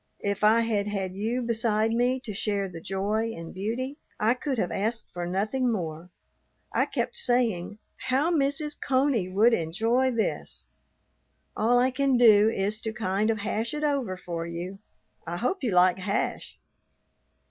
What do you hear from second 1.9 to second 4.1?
me to share the joy and beauty,